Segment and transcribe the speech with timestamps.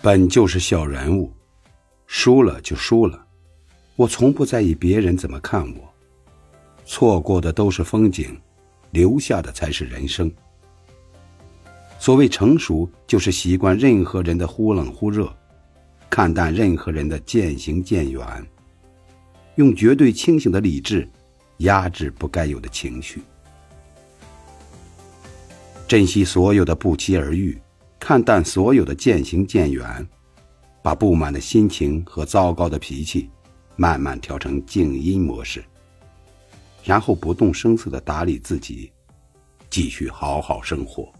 [0.00, 1.32] 本就是小人物，
[2.06, 3.26] 输了就输了。
[3.96, 5.92] 我从不在意别人怎么看我。
[6.86, 8.40] 错过的都是风景，
[8.92, 10.32] 留下的才是人生。
[11.98, 15.28] 所谓成熟，就是习惯任何人的忽冷忽热，
[16.08, 18.24] 看淡任何人的渐行渐远，
[19.56, 21.06] 用绝对清醒的理智
[21.58, 23.20] 压制不该有的情绪，
[25.88, 27.60] 珍惜所有的不期而遇。
[28.00, 30.06] 看淡所有的渐行渐远，
[30.82, 33.28] 把不满的心情和糟糕的脾气
[33.76, 35.64] 慢慢调成静音模式，
[36.84, 38.90] 然后不动声色的打理自己，
[39.68, 41.12] 继续好好生活。